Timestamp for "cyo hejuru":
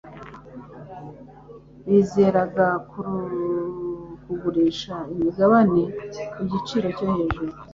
6.97-7.53